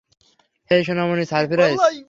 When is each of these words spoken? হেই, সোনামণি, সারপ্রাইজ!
হেই, 0.71 0.81
সোনামণি, 0.83 1.23
সারপ্রাইজ! 1.25 1.77